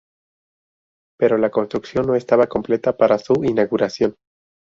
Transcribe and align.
Pero 1.19 1.37
la 1.37 1.51
construcción 1.51 2.07
no 2.07 2.15
estaba 2.15 2.47
completa 2.47 2.97
para 2.97 3.19
su 3.19 3.33
inauguración. 3.43 4.15